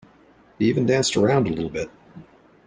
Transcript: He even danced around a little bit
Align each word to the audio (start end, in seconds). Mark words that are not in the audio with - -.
He 0.57 0.67
even 0.67 0.87
danced 0.87 1.15
around 1.15 1.45
a 1.45 1.51
little 1.51 1.69
bit 1.69 1.91